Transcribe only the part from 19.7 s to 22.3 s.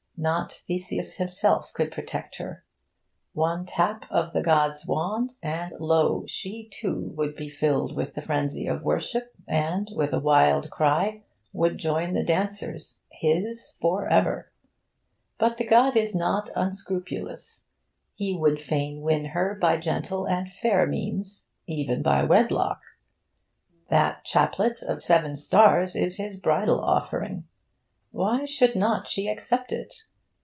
gentle and fair means, even by